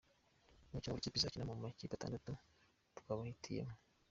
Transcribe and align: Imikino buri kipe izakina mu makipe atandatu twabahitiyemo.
Imikino 0.71 0.93
buri 0.93 1.05
kipe 1.05 1.17
izakina 1.17 1.47
mu 1.49 1.55
makipe 1.63 1.93
atandatu 1.95 2.31
twabahitiyemo. 2.97 3.75